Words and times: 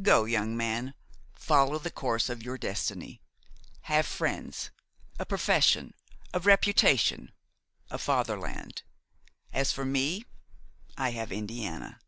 Go, 0.00 0.24
young 0.24 0.56
man, 0.56 0.94
follow 1.32 1.80
the 1.80 1.90
course 1.90 2.28
of 2.28 2.44
your 2.44 2.56
destiny; 2.56 3.20
have 3.80 4.06
friends, 4.06 4.70
a 5.18 5.26
profession, 5.26 5.94
a 6.32 6.38
reputation, 6.38 7.32
a 7.90 7.98
fatherland. 7.98 8.82
As 9.52 9.72
for 9.72 9.84
me, 9.84 10.26
I 10.96 11.10
have 11.10 11.32
Indiana. 11.32 11.98